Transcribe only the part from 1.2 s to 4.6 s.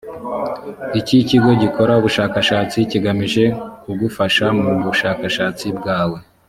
kigo gikora ubushakashatsi kigamije kugufasha